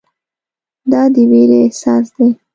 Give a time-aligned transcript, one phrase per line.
[0.91, 2.27] دا د ویرې احساس دی.